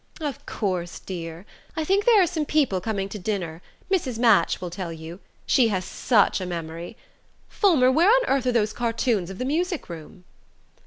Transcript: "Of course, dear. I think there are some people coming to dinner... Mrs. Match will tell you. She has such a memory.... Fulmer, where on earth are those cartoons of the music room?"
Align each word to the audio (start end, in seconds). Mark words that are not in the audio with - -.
"Of 0.19 0.43
course, 0.47 0.97
dear. 0.97 1.45
I 1.77 1.83
think 1.83 2.05
there 2.05 2.19
are 2.23 2.25
some 2.25 2.43
people 2.43 2.81
coming 2.81 3.07
to 3.09 3.19
dinner... 3.19 3.61
Mrs. 3.91 4.17
Match 4.17 4.59
will 4.59 4.71
tell 4.71 4.91
you. 4.91 5.19
She 5.45 5.67
has 5.67 5.85
such 5.85 6.41
a 6.41 6.45
memory.... 6.47 6.97
Fulmer, 7.47 7.91
where 7.91 8.09
on 8.09 8.25
earth 8.27 8.47
are 8.47 8.51
those 8.51 8.73
cartoons 8.73 9.29
of 9.29 9.37
the 9.37 9.45
music 9.45 9.89
room?" 9.89 10.23